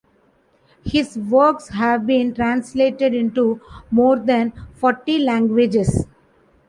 [0.83, 3.61] His works have been translated into
[3.91, 6.07] more than forty languages.